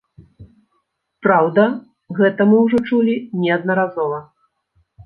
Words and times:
Праўда, 1.27 1.67
гэта 2.21 2.41
мы 2.55 2.65
ўжо 2.65 2.77
чулі 2.89 3.15
неаднаразова. 3.45 4.19